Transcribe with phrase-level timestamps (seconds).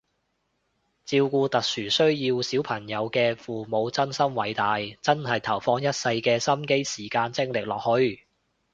[1.05, 8.25] 照顧特殊需要小朋友嘅父母真心偉大，真係投放一世嘅心機時間精力落去